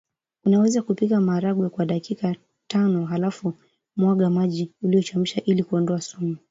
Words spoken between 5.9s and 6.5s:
sumu